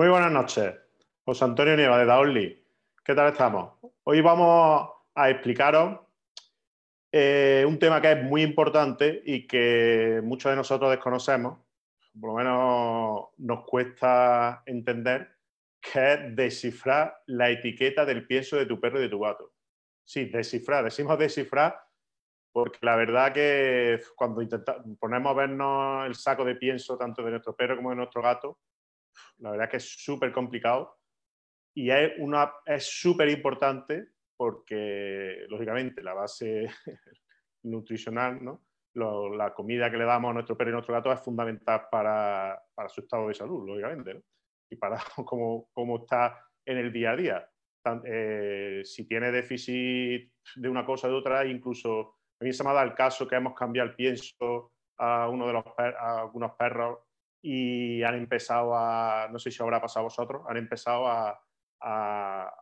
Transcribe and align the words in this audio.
Muy 0.00 0.08
buenas 0.08 0.32
noches. 0.32 0.74
José 1.26 1.44
Antonio 1.44 1.76
Nieva 1.76 1.98
de 1.98 2.06
Daonly. 2.06 2.66
¿Qué 3.04 3.14
tal 3.14 3.32
estamos? 3.32 3.74
Hoy 4.04 4.22
vamos 4.22 4.88
a 5.14 5.28
explicaros 5.28 6.00
eh, 7.12 7.66
un 7.68 7.78
tema 7.78 8.00
que 8.00 8.12
es 8.12 8.22
muy 8.22 8.40
importante 8.40 9.22
y 9.26 9.46
que 9.46 10.22
muchos 10.24 10.52
de 10.52 10.56
nosotros 10.56 10.90
desconocemos, 10.90 11.58
por 12.18 12.30
lo 12.30 12.36
menos 12.36 13.24
nos 13.36 13.66
cuesta 13.66 14.62
entender, 14.64 15.36
que 15.82 16.14
es 16.14 16.34
descifrar 16.34 17.20
la 17.26 17.50
etiqueta 17.50 18.06
del 18.06 18.26
pienso 18.26 18.56
de 18.56 18.64
tu 18.64 18.80
perro 18.80 19.00
y 19.00 19.02
de 19.02 19.10
tu 19.10 19.20
gato. 19.20 19.52
Sí, 20.02 20.24
descifrar. 20.30 20.82
Decimos 20.82 21.18
descifrar 21.18 21.78
porque 22.50 22.78
la 22.80 22.96
verdad 22.96 23.34
que 23.34 24.00
cuando 24.16 24.40
ponemos 24.98 25.30
a 25.30 25.34
vernos 25.34 26.06
el 26.06 26.14
saco 26.14 26.46
de 26.46 26.54
pienso 26.54 26.96
tanto 26.96 27.22
de 27.22 27.32
nuestro 27.32 27.54
perro 27.54 27.76
como 27.76 27.90
de 27.90 27.96
nuestro 27.96 28.22
gato, 28.22 28.60
la 29.38 29.50
verdad 29.52 29.70
que 29.70 29.78
es 29.78 29.88
súper 30.02 30.32
complicado 30.32 31.00
y 31.74 31.90
es 31.90 32.84
súper 32.84 33.28
importante 33.28 34.08
porque, 34.36 35.44
lógicamente, 35.48 36.02
la 36.02 36.14
base 36.14 36.66
nutricional, 37.64 38.42
¿no? 38.42 38.64
la 38.94 39.54
comida 39.54 39.90
que 39.90 39.96
le 39.96 40.04
damos 40.04 40.30
a 40.30 40.34
nuestro 40.34 40.56
perro 40.56 40.70
y 40.70 40.72
a 40.72 40.76
nuestro 40.76 40.94
gato 40.94 41.12
es 41.12 41.20
fundamental 41.20 41.86
para, 41.90 42.60
su 42.88 43.02
estado 43.02 43.28
de 43.28 43.34
salud, 43.34 43.68
lógicamente, 43.68 44.22
y 44.68 44.76
para 44.76 44.96
cómo, 45.26 45.68
cómo, 45.72 45.98
está 45.98 46.42
en 46.66 46.78
el 46.78 46.92
día 46.92 47.12
a 47.12 47.16
día. 47.16 47.50
Eh, 48.04 48.82
si 48.84 49.06
tiene 49.06 49.30
déficit 49.30 50.32
de 50.56 50.68
una 50.68 50.84
cosa 50.84 51.08
o 51.08 51.10
de 51.10 51.16
otra, 51.16 51.46
incluso 51.46 52.16
a 52.40 52.44
mí 52.44 52.52
se 52.52 52.64
me 52.64 52.70
ha 52.70 52.74
dado 52.74 52.88
el 52.88 52.94
caso 52.94 53.28
que 53.28 53.36
hemos 53.36 53.54
cambiado 53.54 53.90
el 53.90 53.94
pienso 53.94 54.72
a 54.98 55.28
uno 55.28 55.46
de 55.46 55.52
los 55.52 55.64
a 55.78 56.20
algunos 56.20 56.52
perros 56.52 56.98
y 57.42 58.02
han 58.02 58.14
empezado 58.14 58.74
a, 58.76 59.28
no 59.30 59.38
sé 59.38 59.50
si 59.50 59.62
habrá 59.62 59.80
pasado 59.80 60.00
a 60.00 60.08
vosotros, 60.08 60.42
han 60.48 60.56
empezado 60.56 61.06
a, 61.06 61.40
a, 61.80 62.52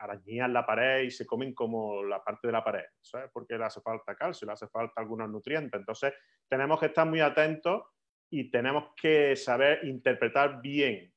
arañar 0.00 0.50
la 0.50 0.66
pared 0.66 1.02
y 1.02 1.10
se 1.10 1.26
comen 1.26 1.54
como 1.54 2.02
la 2.02 2.22
parte 2.22 2.48
de 2.48 2.52
la 2.52 2.64
pared, 2.64 2.84
¿sabes? 3.00 3.30
Porque 3.32 3.56
le 3.56 3.64
hace 3.64 3.80
falta 3.80 4.14
calcio, 4.14 4.46
le 4.46 4.52
hace 4.52 4.68
falta 4.68 5.00
algunos 5.00 5.30
nutrientes. 5.30 5.78
Entonces, 5.78 6.12
tenemos 6.48 6.80
que 6.80 6.86
estar 6.86 7.06
muy 7.06 7.20
atentos 7.20 7.84
y 8.30 8.50
tenemos 8.50 8.92
que 9.00 9.36
saber 9.36 9.84
interpretar 9.84 10.60
bien 10.60 11.12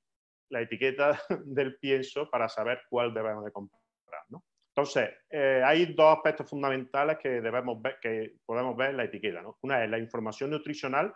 la 0.49 0.61
etiqueta 0.61 1.19
del 1.45 1.77
pienso 1.77 2.29
para 2.29 2.47
saber 2.47 2.81
cuál 2.89 3.13
debemos 3.13 3.43
de 3.43 3.51
comprar, 3.51 3.81
¿no? 4.29 4.43
Entonces, 4.77 5.09
eh, 5.31 5.63
hay 5.65 5.95
dos 5.95 6.15
aspectos 6.15 6.47
fundamentales 6.47 7.17
que, 7.17 7.41
debemos 7.41 7.81
ver, 7.81 7.97
que 7.99 8.35
podemos 8.45 8.77
ver 8.77 8.91
en 8.91 8.97
la 8.97 9.05
etiqueta. 9.05 9.41
¿no? 9.41 9.57
Una 9.63 9.83
es 9.83 9.89
la 9.89 9.97
información 9.97 10.51
nutricional 10.51 11.11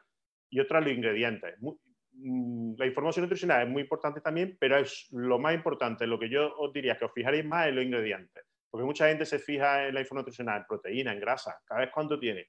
y 0.49 0.59
otra 0.59 0.81
los 0.81 0.91
ingredientes. 0.91 1.53
Mm, 1.59 1.69
la 2.13 2.85
información 2.85 3.23
nutricional 3.23 3.63
es 3.63 3.69
muy 3.69 3.83
importante 3.83 4.21
también, 4.21 4.57
pero 4.59 4.77
es 4.77 5.07
lo 5.11 5.39
más 5.39 5.53
importante, 5.53 6.05
lo 6.05 6.19
que 6.19 6.29
yo 6.29 6.55
os 6.57 6.71
diría 6.73 6.97
que 6.97 7.05
os 7.05 7.13
fijaréis 7.13 7.45
más 7.45 7.67
en 7.67 7.75
los 7.75 7.85
ingredientes. 7.85 8.43
Porque 8.69 8.85
mucha 8.85 9.07
gente 9.07 9.25
se 9.25 9.39
fija 9.39 9.87
en 9.87 9.93
la 9.93 10.01
información 10.01 10.25
nutricional, 10.25 10.61
en 10.61 10.67
proteína, 10.67 11.13
en 11.13 11.19
grasa, 11.19 11.59
cada 11.65 11.81
vez 11.81 11.89
cuánto 11.93 12.19
tiene. 12.19 12.47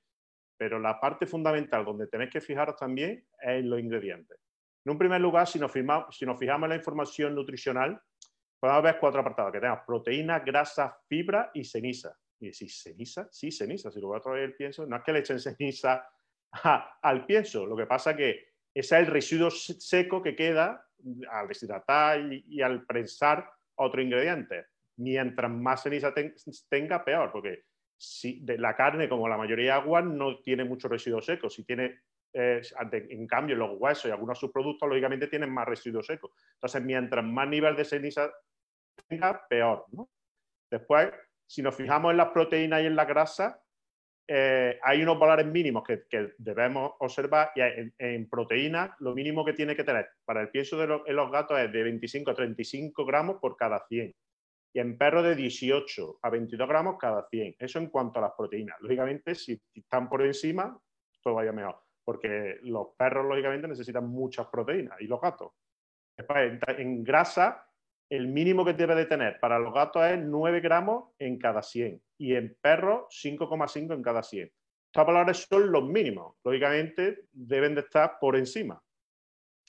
Pero 0.56 0.78
la 0.78 1.00
parte 1.00 1.26
fundamental 1.26 1.84
donde 1.84 2.06
tenéis 2.06 2.30
que 2.30 2.40
fijaros 2.40 2.76
también 2.76 3.26
es 3.40 3.48
en 3.48 3.68
los 3.68 3.80
ingredientes. 3.80 4.38
En 4.84 4.92
un 4.92 4.98
primer 4.98 5.20
lugar, 5.20 5.46
si 5.46 5.58
nos, 5.58 5.72
fijamos 5.72 6.06
en 6.20 6.68
la 6.68 6.76
información 6.76 7.34
nutricional, 7.34 8.00
podemos 8.60 8.82
ver 8.82 8.98
cuatro 8.98 9.20
apartados, 9.20 9.52
que 9.52 9.60
tenemos 9.60 9.80
proteína, 9.86 10.40
grasa, 10.40 10.96
fibra 11.08 11.50
y 11.54 11.64
ceniza. 11.64 12.16
Y 12.40 12.46
decís, 12.46 12.82
¿ceniza? 12.82 13.28
Sí, 13.30 13.50
ceniza. 13.50 13.90
Si 13.90 14.00
lo 14.00 14.08
voy 14.08 14.18
a 14.18 14.20
traer 14.20 14.44
el 14.44 14.54
pienso, 14.54 14.86
no 14.86 14.96
es 14.96 15.02
que 15.02 15.12
le 15.12 15.20
echen 15.20 15.38
ceniza 15.38 16.04
al 17.02 17.26
pienso. 17.26 17.64
Lo 17.66 17.76
que 17.76 17.86
pasa 17.86 18.16
que 18.16 18.51
es 18.74 18.92
el 18.92 19.06
residuo 19.06 19.50
seco 19.50 20.22
que 20.22 20.34
queda 20.34 20.86
al 21.30 21.48
deshidratar 21.48 22.20
y, 22.32 22.62
al 22.62 22.84
prensar 22.86 23.50
otro 23.76 24.00
ingrediente. 24.00 24.66
Mientras 24.96 25.50
más 25.50 25.82
ceniza 25.82 26.12
tenga, 26.68 27.04
peor, 27.04 27.32
porque 27.32 27.64
si 27.96 28.40
la 28.46 28.76
carne, 28.76 29.08
como 29.08 29.28
la 29.28 29.36
mayoría 29.36 29.64
de 29.64 29.80
agua, 29.80 30.02
no 30.02 30.40
tiene 30.40 30.64
mucho 30.64 30.88
residuo 30.88 31.20
seco. 31.20 31.50
Si 31.50 31.64
tiene, 31.64 32.00
eh, 32.32 32.62
en 32.92 33.26
cambio, 33.26 33.56
los 33.56 33.78
huesos 33.78 34.06
y 34.06 34.10
algunos 34.10 34.38
subproductos, 34.38 34.88
lógicamente, 34.88 35.26
tienen 35.26 35.50
más 35.50 35.66
residuo 35.66 36.02
seco. 36.02 36.32
Entonces, 36.54 36.82
mientras 36.82 37.24
más 37.24 37.48
nivel 37.48 37.76
de 37.76 37.84
ceniza 37.84 38.30
tenga, 39.08 39.46
peor. 39.48 39.86
Después, 40.70 41.10
si 41.46 41.62
nos 41.62 41.74
fijamos 41.74 42.12
en 42.12 42.16
las 42.16 42.30
proteínas 42.30 42.82
y 42.82 42.86
en 42.86 42.96
la 42.96 43.04
grasa, 43.04 43.62
eh, 44.28 44.78
hay 44.82 45.02
unos 45.02 45.18
valores 45.18 45.46
mínimos 45.46 45.82
que, 45.82 46.04
debemos 46.38 46.92
observar 47.00 47.50
y 47.56 47.60
en, 47.98 48.28
proteínas 48.28 48.90
lo 49.00 49.14
mínimo 49.14 49.44
que 49.44 49.52
tiene 49.52 49.74
que 49.74 49.84
tener 49.84 50.08
para 50.24 50.40
el 50.40 50.50
pienso 50.50 50.78
de 50.78 50.86
los, 50.86 51.30
gatos 51.30 51.58
es 51.58 51.72
de 51.72 51.82
25 51.82 52.30
a 52.30 52.34
35 52.34 53.04
gramos 53.04 53.36
por 53.40 53.56
cada 53.56 53.84
100 53.88 54.14
y 54.74 54.78
en 54.78 54.96
perros 54.96 55.24
de 55.24 55.34
18 55.34 56.20
a 56.22 56.30
22 56.30 56.68
gramos 56.68 56.96
cada 56.98 57.28
100. 57.28 57.56
Eso 57.58 57.78
en 57.78 57.88
cuanto 57.88 58.20
a 58.20 58.22
las 58.22 58.32
proteínas. 58.32 58.80
Lógicamente, 58.80 59.34
si 59.34 59.60
están 59.74 60.08
por 60.08 60.22
encima, 60.22 60.78
todo 61.22 61.34
vaya 61.34 61.52
mejor, 61.52 61.78
porque 62.02 62.58
los 62.62 62.88
perros, 62.96 63.26
lógicamente, 63.26 63.68
necesitan 63.68 64.08
muchas 64.08 64.46
proteínas 64.46 64.98
y 65.00 65.08
los 65.08 65.20
gatos. 65.20 65.52
Después, 66.16 66.58
en 66.78 67.04
grasa, 67.04 67.66
el 68.08 68.28
mínimo 68.28 68.64
que 68.64 68.72
debe 68.72 68.94
de 68.94 69.04
tener 69.04 69.38
para 69.40 69.58
los 69.58 69.74
gatos 69.74 70.06
es 70.06 70.18
9 70.18 70.60
gramos 70.60 71.10
en 71.18 71.38
cada 71.38 71.62
100 71.62 72.00
y 72.22 72.36
en 72.36 72.56
perros 72.60 73.06
5,5 73.10 73.94
en 73.94 74.02
cada 74.02 74.22
100. 74.22 74.44
Estos 74.44 75.06
valores 75.06 75.38
son 75.38 75.72
los 75.72 75.82
mínimos. 75.82 76.36
Lógicamente 76.44 77.24
deben 77.32 77.74
de 77.74 77.80
estar 77.80 78.18
por 78.20 78.36
encima. 78.36 78.80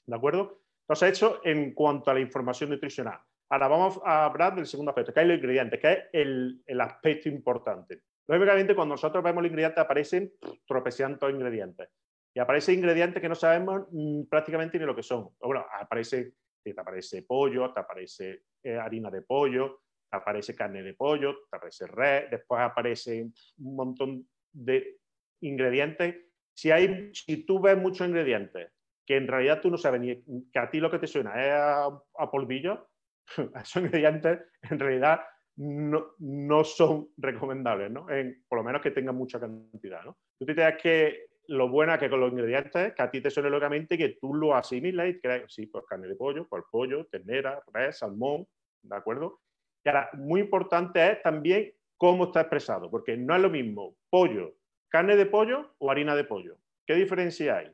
¿De 0.06 0.16
acuerdo? 0.16 0.62
Entonces, 0.82 1.10
hecho 1.10 1.42
en 1.44 1.74
cuanto 1.74 2.12
a 2.12 2.14
la 2.14 2.20
información 2.20 2.70
nutricional. 2.70 3.20
Ahora 3.50 3.68
vamos 3.68 4.00
a 4.06 4.26
hablar 4.26 4.54
del 4.54 4.68
segundo 4.68 4.92
aspecto, 4.92 5.12
que 5.12 5.22
es 5.22 5.28
los 5.28 5.38
ingredientes, 5.38 5.80
que 5.80 5.92
es 5.92 6.00
el, 6.14 6.80
aspecto 6.80 7.28
importante. 7.28 8.02
Lógicamente, 8.28 8.76
cuando 8.76 8.94
nosotros 8.94 9.24
vemos 9.24 9.42
los 9.42 9.50
ingredientes, 9.50 9.84
aparecen 9.84 10.32
tropecientos 10.68 11.32
ingredientes. 11.32 11.90
Y 12.36 12.40
aparecen 12.40 12.76
ingredientes 12.76 13.20
que 13.20 13.30
no 13.30 13.36
sabemos 13.36 13.88
mm, 13.92 14.26
prácticamente 14.26 14.78
ni 14.78 14.86
lo 14.86 14.96
que 14.96 15.04
son. 15.04 15.30
Bueno, 15.40 15.66
aparece 15.80 16.34
te 16.72 16.80
aparece 16.80 17.24
pollo, 17.24 17.74
te 17.74 17.80
aparece 17.80 18.44
eh, 18.64 18.78
harina 18.78 19.12
de 19.12 19.22
pollo, 19.22 19.82
aparece 20.18 20.56
carne 20.56 20.84
de 20.84 20.94
pollo, 20.94 21.36
te 21.50 21.58
aparece 21.58 21.88
red, 21.88 22.30
después 22.30 22.62
aparece 22.62 23.22
un 23.58 23.76
montón 23.76 24.28
de 24.52 24.98
ingredientes. 25.42 26.16
Si, 26.54 26.72
hay, 26.72 27.12
si 27.14 27.46
tú 27.46 27.60
ves 27.60 27.78
muchos 27.78 28.08
ingredientes 28.08 28.72
que 29.06 29.18
en 29.18 29.28
realidad 29.28 29.62
tú 29.62 29.70
no 29.70 29.78
sabes 29.78 30.00
ni 30.00 30.24
que 30.52 30.60
a 30.60 30.70
ti 30.70 30.80
lo 30.80 30.90
que 30.90 31.00
te 31.00 31.08
suena 31.08 31.34
es 31.44 31.52
a, 31.54 32.32
polvillo, 32.32 32.90
esos 33.62 33.84
ingredientes 33.84 34.40
en 34.62 34.80
realidad 34.80 35.22
no, 35.58 36.16
no 36.20 36.64
son 36.64 37.10
recomendables, 37.18 37.92
¿no? 37.92 38.08
por 38.48 38.60
lo 38.60 38.64
menos 38.64 38.82
que 38.82 38.92
tengan 38.92 39.16
mucha 39.16 39.40
cantidad. 39.40 40.04
¿no? 40.04 40.18
Tú 40.40 40.46
tienes 40.46 40.82
que 40.82 41.28
lo 41.48 41.70
bueno 41.70 41.94
es 41.94 42.00
que 42.00 42.10
con 42.10 42.22
los 42.22 42.32
ingredientes, 42.32 42.94
que 42.94 43.02
a 43.02 43.12
ti 43.12 43.22
te 43.22 43.30
suene 43.30 43.50
locamente, 43.50 43.98
que 43.98 44.18
tú 44.20 44.34
lo 44.34 44.56
asimiles 44.56 45.16
y 45.16 45.20
crees, 45.20 45.54
sí, 45.54 45.68
pues 45.68 45.86
carne 45.86 46.08
de 46.08 46.16
pollo, 46.16 46.48
pues 46.48 46.64
pollo, 46.72 47.06
ternera, 47.08 47.62
res, 47.74 47.98
salmón, 47.98 48.48
¿de 48.82 48.96
acuerdo? 48.96 49.42
Y 49.84 49.90
ahora, 49.90 50.10
muy 50.14 50.42
importante 50.42 51.12
es 51.12 51.22
también 51.22 51.74
cómo 51.98 52.26
está 52.26 52.42
expresado, 52.42 52.90
porque 52.90 53.18
no 53.18 53.36
es 53.36 53.42
lo 53.42 53.50
mismo 53.50 53.96
pollo, 54.10 54.56
carne 54.90 55.16
de 55.16 55.26
pollo 55.26 55.76
o 55.78 55.92
harina 55.92 56.16
de 56.16 56.24
pollo. 56.24 56.58
¿Qué 56.86 56.96
diferencia 56.96 57.58
hay? 57.58 57.72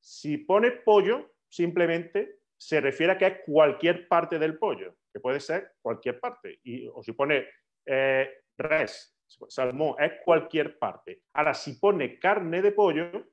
Si 0.00 0.38
pones 0.38 0.72
pollo, 0.84 1.32
simplemente 1.48 2.40
se 2.56 2.80
refiere 2.80 3.12
a 3.12 3.18
que 3.18 3.26
es 3.26 3.36
cualquier 3.46 4.08
parte 4.08 4.38
del 4.38 4.58
pollo, 4.58 4.96
que 5.12 5.20
puede 5.20 5.40
ser 5.40 5.72
cualquier 5.80 6.20
parte. 6.20 6.60
Y, 6.62 6.86
o 6.88 7.02
si 7.02 7.12
pone 7.12 7.46
eh, 7.86 8.30
res, 8.56 9.16
salmón 9.48 9.96
es 9.98 10.12
cualquier 10.24 10.78
parte. 10.78 11.22
Ahora, 11.32 11.54
si 11.54 11.74
pone 11.74 12.18
carne 12.18 12.62
de 12.62 12.72
pollo, 12.72 13.28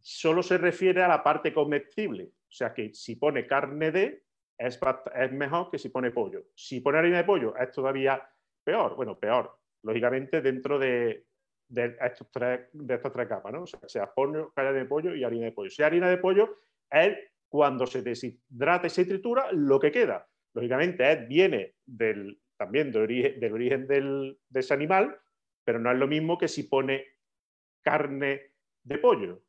solo 0.00 0.42
se 0.42 0.58
refiere 0.58 1.02
a 1.02 1.08
la 1.08 1.22
parte 1.22 1.52
comestible. 1.52 2.24
O 2.24 2.52
sea 2.52 2.72
que 2.72 2.92
si 2.94 3.16
pone 3.16 3.46
carne 3.46 3.90
de, 3.90 4.24
es, 4.66 4.80
es 5.14 5.32
mejor 5.32 5.70
que 5.70 5.78
si 5.78 5.88
pone 5.88 6.10
pollo. 6.10 6.44
Si 6.54 6.80
pone 6.80 6.98
harina 6.98 7.18
de 7.18 7.24
pollo, 7.24 7.56
es 7.56 7.70
todavía 7.70 8.22
peor. 8.64 8.96
Bueno, 8.96 9.18
peor, 9.18 9.58
lógicamente, 9.82 10.40
dentro 10.40 10.78
de, 10.78 11.26
tres, 12.32 12.68
de 12.72 12.94
estas 12.94 13.12
tres 13.12 13.28
capas, 13.28 13.52
¿no? 13.52 13.62
O 13.62 13.88
sea, 13.88 14.12
pollo, 14.12 14.52
carne 14.54 14.72
de 14.72 14.84
pollo 14.86 15.14
y 15.14 15.24
harina 15.24 15.46
de 15.46 15.52
pollo. 15.52 15.70
Si 15.70 15.82
harina 15.82 16.08
de 16.08 16.18
pollo 16.18 16.58
es 16.90 17.16
cuando 17.48 17.86
se 17.86 18.02
deshidrata 18.02 18.86
y 18.86 18.90
se 18.90 19.04
tritura 19.04 19.52
lo 19.52 19.78
que 19.78 19.92
queda. 19.92 20.26
Lógicamente, 20.54 21.16
viene 21.26 21.74
del, 21.84 22.40
también 22.56 22.90
del 22.90 23.02
origen, 23.02 23.40
del 23.40 23.86
del, 23.86 24.38
de 24.48 24.60
ese 24.60 24.74
animal, 24.74 25.18
pero 25.64 25.78
no 25.78 25.90
es 25.90 25.98
lo 25.98 26.06
mismo 26.06 26.38
que 26.38 26.48
si 26.48 26.64
pone 26.64 27.04
carne 27.82 28.54
de 28.82 28.98
pollo, 28.98 29.42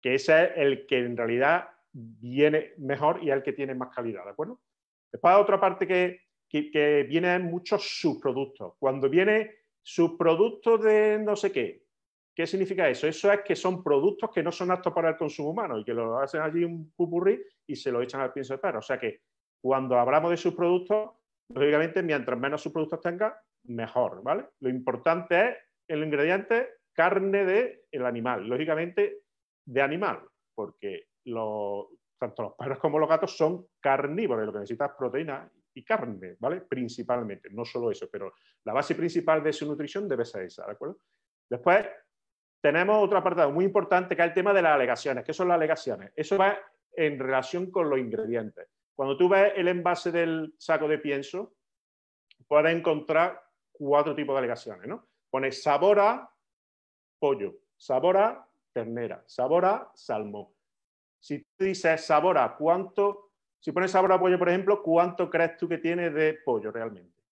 que 0.00 0.14
ese 0.14 0.44
es 0.44 0.50
el 0.56 0.86
que 0.86 0.98
en 0.98 1.16
realidad 1.16 1.68
viene 1.94 2.72
mejor 2.78 3.22
y 3.22 3.30
es 3.30 3.36
el 3.36 3.42
que 3.42 3.52
tiene 3.52 3.74
más 3.74 3.94
calidad, 3.94 4.24
¿de 4.24 4.30
acuerdo? 4.30 4.60
Después 5.10 5.34
otra 5.36 5.60
parte 5.60 5.86
que, 5.86 6.20
que, 6.48 6.70
que 6.70 7.04
viene 7.04 7.38
muchos 7.38 8.00
subproductos. 8.00 8.74
Cuando 8.78 9.08
viene 9.08 9.50
subproductos 9.82 10.82
de 10.82 11.18
no 11.18 11.36
sé 11.36 11.52
qué, 11.52 11.84
¿qué 12.34 12.46
significa 12.46 12.88
eso? 12.88 13.06
Eso 13.06 13.32
es 13.32 13.40
que 13.42 13.54
son 13.54 13.82
productos 13.82 14.30
que 14.34 14.42
no 14.42 14.50
son 14.50 14.70
aptos 14.70 14.92
para 14.92 15.10
el 15.10 15.16
consumo 15.16 15.50
humano 15.50 15.78
y 15.78 15.84
que 15.84 15.94
lo 15.94 16.18
hacen 16.18 16.40
allí 16.40 16.64
un 16.64 16.92
pupurrí 16.96 17.40
y 17.66 17.76
se 17.76 17.92
lo 17.92 18.02
echan 18.02 18.20
al 18.20 18.32
pienso 18.32 18.54
de 18.54 18.58
perro. 18.58 18.80
O 18.80 18.82
sea 18.82 18.98
que 18.98 19.20
cuando 19.62 19.98
hablamos 19.98 20.30
de 20.30 20.36
subproductos, 20.36 21.12
lógicamente, 21.50 22.02
mientras 22.02 22.38
menos 22.38 22.62
subproductos 22.62 23.00
tenga, 23.00 23.40
mejor, 23.64 24.22
¿vale? 24.22 24.46
Lo 24.60 24.68
importante 24.68 25.48
es 25.48 25.56
el 25.88 26.02
ingrediente 26.02 26.68
carne 26.92 27.44
del 27.44 27.80
el 27.90 28.06
animal, 28.06 28.46
lógicamente 28.46 29.22
de 29.64 29.82
animal, 29.82 30.20
porque 30.54 31.08
tanto 31.24 32.42
los 32.42 32.54
perros 32.54 32.78
como 32.78 32.98
los 32.98 33.08
gatos 33.08 33.36
son 33.36 33.66
carnívoros, 33.80 34.46
lo 34.46 34.52
que 34.52 34.58
necesitas 34.60 34.90
es 34.90 34.96
proteína 34.96 35.50
y 35.74 35.84
carne, 35.84 36.36
¿vale? 36.38 36.60
Principalmente, 36.60 37.48
no 37.50 37.64
solo 37.64 37.90
eso, 37.90 38.08
pero 38.10 38.34
la 38.64 38.72
base 38.72 38.94
principal 38.94 39.42
de 39.42 39.52
su 39.52 39.66
nutrición 39.66 40.08
debe 40.08 40.24
ser 40.24 40.44
esa, 40.44 40.64
¿de 40.66 40.72
acuerdo? 40.72 40.98
Después 41.48 41.86
tenemos 42.60 43.02
otro 43.02 43.18
apartado 43.18 43.50
muy 43.50 43.64
importante 43.64 44.16
que 44.16 44.22
es 44.22 44.28
el 44.28 44.34
tema 44.34 44.54
de 44.54 44.62
las 44.62 44.72
alegaciones. 44.72 45.24
¿Qué 45.24 45.34
son 45.34 45.48
las 45.48 45.56
alegaciones? 45.56 46.12
Eso 46.16 46.38
va 46.38 46.58
en 46.96 47.18
relación 47.18 47.70
con 47.70 47.90
los 47.90 47.98
ingredientes. 47.98 48.68
Cuando 48.94 49.16
tú 49.16 49.28
ves 49.28 49.52
el 49.56 49.68
envase 49.68 50.12
del 50.12 50.54
saco 50.56 50.88
de 50.88 50.98
pienso, 50.98 51.56
puedes 52.46 52.74
encontrar 52.74 53.42
cuatro 53.72 54.14
tipos 54.14 54.34
de 54.34 54.38
alegaciones, 54.38 54.86
¿no? 54.86 55.08
Pone 55.28 55.50
sabor 55.50 56.00
pollo, 57.18 57.54
sabor 57.76 58.16
a 58.16 58.48
ternera, 58.72 59.24
sabor 59.26 59.64
a 59.64 59.90
salmón. 59.94 60.53
Si 61.24 61.38
tú 61.56 61.64
dices 61.64 62.04
sabor 62.04 62.36
a 62.36 62.54
cuánto, 62.54 63.30
si 63.58 63.72
pones 63.72 63.90
sabor 63.90 64.12
a 64.12 64.20
pollo, 64.20 64.38
por 64.38 64.50
ejemplo, 64.50 64.82
¿cuánto 64.82 65.30
crees 65.30 65.56
tú 65.56 65.66
que 65.66 65.78
tiene 65.78 66.10
de 66.10 66.34
pollo 66.44 66.70
realmente? 66.70 67.22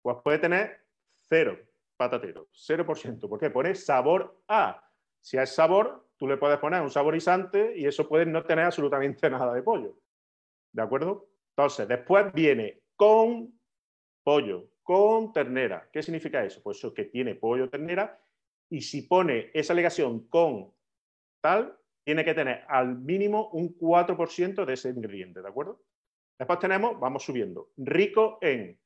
Pues 0.00 0.18
puede 0.22 0.38
tener 0.38 0.86
cero 1.28 1.58
patatero, 1.96 2.46
0%. 2.52 3.28
¿Por 3.28 3.40
qué? 3.40 3.50
Pone 3.50 3.74
sabor 3.74 4.44
a. 4.46 4.80
Si 5.20 5.38
hay 5.38 5.46
sabor, 5.48 6.06
tú 6.16 6.28
le 6.28 6.36
puedes 6.36 6.60
poner 6.60 6.82
un 6.82 6.90
saborizante 6.92 7.76
y 7.76 7.84
eso 7.84 8.08
puede 8.08 8.26
no 8.26 8.44
tener 8.44 8.66
absolutamente 8.66 9.28
nada 9.30 9.52
de 9.52 9.64
pollo. 9.64 9.98
¿De 10.70 10.82
acuerdo? 10.82 11.30
Entonces, 11.56 11.88
después 11.88 12.32
viene 12.32 12.84
con 12.94 13.60
pollo, 14.22 14.70
con 14.84 15.32
ternera. 15.32 15.88
¿Qué 15.92 16.00
significa 16.00 16.44
eso? 16.44 16.62
Pues 16.62 16.78
eso 16.78 16.94
que 16.94 17.06
tiene 17.06 17.34
pollo, 17.34 17.68
ternera, 17.68 18.22
y 18.68 18.82
si 18.82 19.02
pone 19.02 19.50
esa 19.52 19.72
alegación 19.72 20.28
con 20.28 20.72
tal, 21.40 21.76
tiene 22.04 22.24
que 22.24 22.34
tener 22.34 22.64
al 22.68 22.98
mínimo 22.98 23.50
un 23.50 23.76
4% 23.76 24.64
de 24.64 24.72
ese 24.72 24.90
ingrediente, 24.90 25.42
¿de 25.42 25.48
acuerdo? 25.48 25.82
Después 26.38 26.58
tenemos, 26.58 26.98
vamos 26.98 27.22
subiendo, 27.22 27.70
rico 27.76 28.38
en 28.40 28.78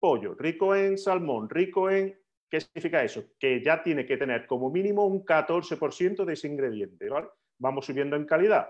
pollo, 0.00 0.34
rico 0.34 0.74
en 0.74 0.96
salmón, 0.98 1.48
rico 1.48 1.90
en 1.90 2.16
¿Qué 2.52 2.60
significa 2.60 3.02
eso? 3.02 3.24
Que 3.38 3.64
ya 3.64 3.82
tiene 3.82 4.04
que 4.04 4.18
tener 4.18 4.46
como 4.46 4.70
mínimo 4.70 5.06
un 5.06 5.24
14% 5.24 6.26
de 6.26 6.34
ese 6.34 6.48
ingrediente, 6.48 7.08
¿vale? 7.08 7.28
Vamos 7.58 7.86
subiendo 7.86 8.14
en 8.14 8.26
calidad. 8.26 8.68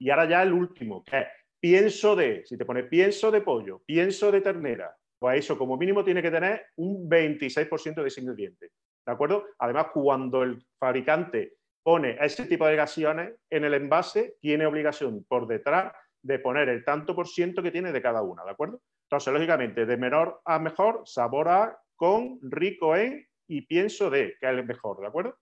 Y 0.00 0.10
ahora 0.10 0.28
ya 0.28 0.42
el 0.42 0.52
último, 0.52 1.04
que 1.04 1.20
es 1.20 1.26
pienso 1.60 2.16
de, 2.16 2.44
si 2.44 2.58
te 2.58 2.64
pone 2.64 2.82
pienso 2.82 3.30
de 3.30 3.42
pollo, 3.42 3.84
pienso 3.86 4.32
de 4.32 4.40
ternera, 4.40 4.96
pues 5.16 5.44
eso 5.44 5.56
como 5.56 5.76
mínimo 5.76 6.02
tiene 6.02 6.22
que 6.22 6.30
tener 6.32 6.66
un 6.74 7.08
26% 7.08 8.02
de 8.02 8.08
ese 8.08 8.20
ingrediente. 8.20 8.72
¿De 9.06 9.12
acuerdo? 9.12 9.46
Además, 9.60 9.86
cuando 9.94 10.42
el 10.42 10.66
fabricante 10.76 11.58
pone 11.82 12.16
ese 12.20 12.46
tipo 12.46 12.66
de 12.66 12.76
gasiones 12.76 13.34
en 13.48 13.64
el 13.64 13.74
envase, 13.74 14.36
tiene 14.40 14.66
obligación 14.66 15.24
por 15.28 15.46
detrás 15.46 15.92
de 16.22 16.38
poner 16.38 16.68
el 16.68 16.84
tanto 16.84 17.14
por 17.14 17.28
ciento 17.28 17.62
que 17.62 17.70
tiene 17.70 17.92
de 17.92 18.02
cada 18.02 18.22
una, 18.22 18.44
¿de 18.44 18.50
acuerdo? 18.50 18.80
Entonces, 19.04 19.32
lógicamente, 19.32 19.86
de 19.86 19.96
menor 19.96 20.40
a 20.44 20.58
mejor, 20.58 21.02
sabor 21.04 21.48
a 21.48 21.78
con, 21.96 22.38
rico 22.42 22.96
en 22.96 23.26
y 23.48 23.62
pienso 23.62 24.10
de, 24.10 24.36
que 24.40 24.46
es 24.46 24.52
el 24.52 24.64
mejor, 24.64 25.00
¿de 25.00 25.06
acuerdo? 25.08 25.36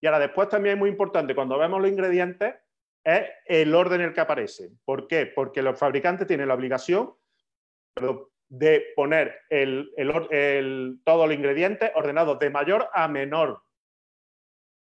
Y 0.00 0.06
ahora 0.06 0.20
después 0.20 0.48
también 0.48 0.74
es 0.74 0.78
muy 0.78 0.90
importante, 0.90 1.34
cuando 1.34 1.58
vemos 1.58 1.80
los 1.80 1.90
ingredientes, 1.90 2.54
es 3.02 3.28
el 3.46 3.74
orden 3.74 4.00
en 4.00 4.08
el 4.08 4.14
que 4.14 4.20
aparece. 4.20 4.70
¿Por 4.84 5.06
qué? 5.06 5.26
Porque 5.26 5.62
los 5.62 5.78
fabricantes 5.78 6.26
tienen 6.26 6.48
la 6.48 6.54
obligación 6.54 7.14
de 8.48 8.86
poner 8.94 9.40
todos 11.04 11.28
los 11.28 11.36
ingredientes 11.36 11.90
ordenados 11.94 12.38
de 12.38 12.50
mayor 12.50 12.88
a 12.92 13.08
menor 13.08 13.62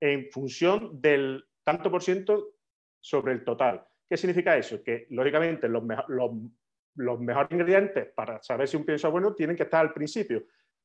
en 0.03 0.29
función 0.29 0.99
del 0.99 1.45
tanto 1.63 1.89
por 1.89 2.03
ciento 2.03 2.55
sobre 2.99 3.31
el 3.31 3.45
total. 3.45 3.87
¿Qué 4.09 4.17
significa 4.17 4.57
eso? 4.57 4.83
Que, 4.83 5.07
lógicamente, 5.11 5.69
los, 5.69 5.81
mejores 7.21 7.51
ingredientes 7.51 8.07
para 8.13 8.43
saber 8.43 8.67
si 8.67 8.75
un 8.75 8.83
pienso 8.83 9.07
es 9.07 9.11
bueno 9.13 9.33
tienen 9.33 9.55
que 9.55 9.63
estar 9.63 9.79
al 9.79 9.93
principio. 9.93 10.43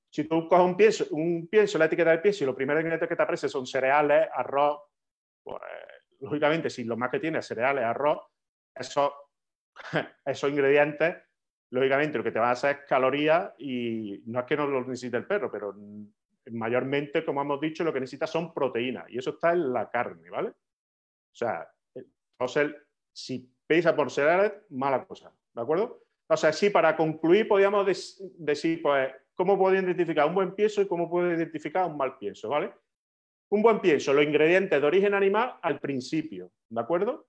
Si 0.08 0.22
tú 0.28 0.46
coges 0.46 0.64
un 0.64 0.76
pienso, 0.76 1.06
un 1.10 1.48
pienso, 1.48 1.78
la 1.78 1.86
etiqueta 1.86 2.10
del 2.12 2.20
pienso 2.20 2.44
y 2.44 2.46
los 2.46 2.54
primeros 2.54 2.80
ingredientes 2.80 3.08
que 3.08 3.16
te 3.16 3.22
aparecen 3.24 3.50
son 3.50 3.66
cereales, 3.66 4.28
arroz, 4.32 4.82
pues, 5.42 5.62
lógicamente 6.20 6.70
si 6.70 6.84
lo 6.84 6.96
más 6.96 7.10
que 7.10 7.18
tiene 7.18 7.40
es 7.40 7.46
cereales, 7.46 7.82
arroz, 7.82 8.20
esos, 8.72 9.10
esos 10.24 10.48
ingredientes, 10.48 11.16
lógicamente 11.70 12.18
lo 12.18 12.24
que 12.24 12.30
te 12.30 12.38
va 12.38 12.50
a 12.50 12.52
hacer 12.52 12.76
es 12.76 12.86
calorías 12.88 13.52
y 13.58 14.22
no 14.26 14.38
es 14.38 14.46
que 14.46 14.56
no 14.56 14.68
lo 14.68 14.80
necesite 14.82 15.16
el 15.16 15.26
perro, 15.26 15.50
pero 15.50 15.74
mayormente, 16.52 17.24
como 17.24 17.42
hemos 17.42 17.60
dicho, 17.60 17.84
lo 17.84 17.92
que 17.92 18.00
necesita 18.00 18.26
son 18.26 18.52
proteínas 18.52 19.04
y 19.08 19.18
eso 19.18 19.30
está 19.30 19.52
en 19.52 19.72
la 19.72 19.90
carne, 19.90 20.30
¿vale? 20.30 20.48
O 20.50 21.34
sea, 21.34 21.68
entonces, 21.94 22.74
si 23.12 23.52
pesa 23.66 23.94
por 23.94 24.10
cereales, 24.10 24.52
mala 24.70 25.04
cosa, 25.04 25.32
¿de 25.54 25.62
acuerdo? 25.62 26.04
O 26.28 26.36
sea, 26.36 26.52
sí, 26.52 26.70
para 26.70 26.96
concluir, 26.96 27.48
podríamos 27.48 27.86
decir, 28.38 28.82
pues, 28.82 29.10
cómo 29.34 29.56
puedo 29.56 29.74
identificar 29.74 30.26
un 30.26 30.34
buen 30.34 30.54
pienso 30.54 30.82
y 30.82 30.88
cómo 30.88 31.08
puedo 31.08 31.32
identificar 31.32 31.86
un 31.86 31.96
mal 31.96 32.18
pienso, 32.18 32.48
¿vale? 32.48 32.72
Un 33.50 33.62
buen 33.62 33.80
pienso, 33.80 34.12
los 34.12 34.24
ingredientes 34.24 34.80
de 34.80 34.86
origen 34.86 35.14
animal 35.14 35.56
al 35.62 35.80
principio, 35.80 36.52
¿de 36.68 36.80
acuerdo? 36.80 37.28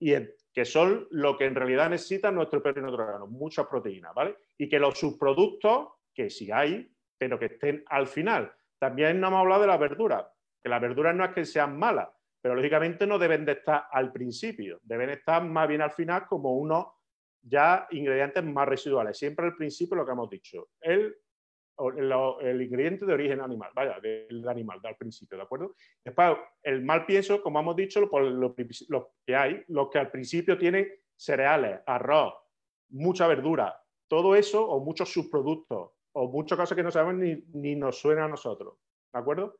Y 0.00 0.14
que 0.52 0.64
son 0.64 1.06
lo 1.10 1.38
que 1.38 1.46
en 1.46 1.54
realidad 1.54 1.88
necesita 1.88 2.30
nuestro 2.32 2.62
perro 2.62 2.80
y 2.80 2.82
nuestro 2.82 3.04
órgano, 3.04 3.26
muchas 3.26 3.66
proteínas, 3.66 4.12
¿vale? 4.14 4.36
Y 4.58 4.68
que 4.68 4.78
los 4.78 4.98
subproductos, 4.98 5.88
que 6.12 6.28
sí 6.28 6.50
hay, 6.50 6.91
pero 7.22 7.38
que 7.38 7.46
estén 7.46 7.84
al 7.86 8.08
final. 8.08 8.52
También 8.80 9.20
no 9.20 9.28
hemos 9.28 9.42
hablado 9.42 9.60
de 9.60 9.68
las 9.68 9.78
verduras, 9.78 10.26
que 10.60 10.68
las 10.68 10.80
verduras 10.80 11.14
no 11.14 11.24
es 11.24 11.30
que 11.30 11.44
sean 11.44 11.78
malas, 11.78 12.08
pero 12.40 12.56
lógicamente 12.56 13.06
no 13.06 13.16
deben 13.16 13.44
de 13.44 13.52
estar 13.52 13.84
al 13.92 14.10
principio, 14.10 14.80
deben 14.82 15.08
estar 15.10 15.40
más 15.44 15.68
bien 15.68 15.82
al 15.82 15.92
final 15.92 16.26
como 16.26 16.56
unos 16.56 16.86
ya 17.40 17.86
ingredientes 17.92 18.42
más 18.42 18.66
residuales. 18.66 19.16
Siempre 19.16 19.46
al 19.46 19.54
principio 19.54 19.94
lo 19.94 20.04
que 20.04 20.10
hemos 20.10 20.28
dicho, 20.30 20.70
el 20.80 21.16
el, 21.78 22.60
ingrediente 22.60 23.06
de 23.06 23.12
origen 23.12 23.40
animal, 23.40 23.70
vaya, 23.72 24.00
del 24.00 24.48
animal, 24.48 24.80
al 24.82 24.96
principio, 24.96 25.36
¿de 25.38 25.44
acuerdo? 25.44 25.76
Después, 26.04 26.36
el 26.64 26.82
mal 26.82 27.06
pienso, 27.06 27.40
como 27.40 27.60
hemos 27.60 27.76
dicho, 27.76 28.10
por 28.10 28.22
lo, 28.22 28.52
que 28.54 29.36
hay, 29.36 29.62
los 29.68 29.90
que 29.90 29.98
al 29.98 30.10
principio 30.10 30.58
tienen 30.58 30.88
cereales, 31.16 31.80
arroz, 31.86 32.34
mucha 32.90 33.28
verdura, 33.28 33.80
todo 34.08 34.34
eso, 34.34 34.68
o 34.68 34.84
muchos 34.84 35.12
subproductos, 35.12 35.92
o 36.14 36.28
muchas 36.28 36.58
cosas 36.58 36.76
que 36.76 36.82
no 36.82 36.90
sabemos 36.90 37.16
ni, 37.16 37.36
ni 37.54 37.76
nos 37.76 37.98
suena 37.98 38.24
a 38.24 38.28
nosotros, 38.28 38.76
¿de 39.12 39.18
acuerdo? 39.18 39.56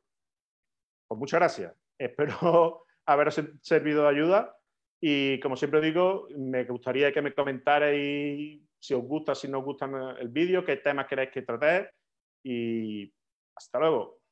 Pues 1.07 1.19
muchas 1.19 1.39
gracias. 1.39 1.75
Espero 1.97 2.85
haberos 3.05 3.41
servido 3.61 4.03
de 4.03 4.09
ayuda 4.09 4.55
y, 5.01 5.39
como 5.39 5.55
siempre 5.55 5.81
digo, 5.81 6.27
me 6.35 6.63
gustaría 6.63 7.11
que 7.11 7.21
me 7.21 7.33
comentarais 7.33 8.61
si 8.79 8.93
os 8.93 9.03
gusta, 9.03 9.35
si 9.35 9.47
no 9.47 9.59
os 9.59 9.65
gusta 9.65 9.85
el 10.19 10.29
vídeo, 10.29 10.65
qué 10.65 10.77
temas 10.77 11.07
queréis 11.07 11.31
que 11.31 11.41
trate 11.41 11.91
y 12.43 13.13
hasta 13.55 13.79
luego. 13.79 14.22